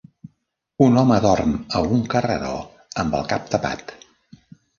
Un 0.85 0.95
home 1.01 1.19
dorm 1.25 1.53
a 1.81 1.81
un 1.97 2.01
carreró 2.15 2.55
amb 3.05 3.19
el 3.21 3.29
cap 3.35 3.53
tapat. 3.53 3.95